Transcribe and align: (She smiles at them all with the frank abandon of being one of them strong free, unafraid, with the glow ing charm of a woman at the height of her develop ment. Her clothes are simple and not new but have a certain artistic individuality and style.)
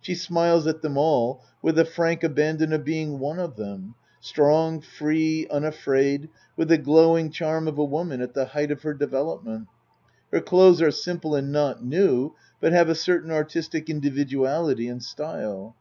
(She 0.00 0.14
smiles 0.14 0.66
at 0.66 0.80
them 0.80 0.96
all 0.96 1.42
with 1.60 1.74
the 1.74 1.84
frank 1.84 2.24
abandon 2.24 2.72
of 2.72 2.82
being 2.82 3.18
one 3.18 3.38
of 3.38 3.56
them 3.56 3.94
strong 4.20 4.80
free, 4.80 5.46
unafraid, 5.50 6.30
with 6.56 6.68
the 6.68 6.78
glow 6.78 7.18
ing 7.18 7.30
charm 7.30 7.68
of 7.68 7.76
a 7.76 7.84
woman 7.84 8.22
at 8.22 8.32
the 8.32 8.46
height 8.46 8.70
of 8.70 8.80
her 8.84 8.94
develop 8.94 9.44
ment. 9.44 9.68
Her 10.32 10.40
clothes 10.40 10.80
are 10.80 10.90
simple 10.90 11.34
and 11.34 11.52
not 11.52 11.84
new 11.84 12.32
but 12.58 12.72
have 12.72 12.88
a 12.88 12.94
certain 12.94 13.30
artistic 13.30 13.90
individuality 13.90 14.88
and 14.88 15.02
style.) 15.04 15.76